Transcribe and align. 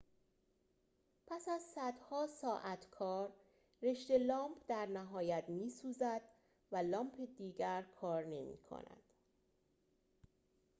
پس 1.27 1.47
از 1.49 1.61
صدها 1.61 2.27
ساعت 2.41 2.89
کار 2.91 3.33
رشته 3.81 4.17
لامپ 4.17 4.57
در 4.67 4.85
نهایت 4.85 5.45
می‌سوزد 5.49 6.21
و 6.71 6.77
لامپ 6.77 7.29
دیگر 7.37 7.85
کار 7.95 8.23
نمی‌کند 8.25 9.01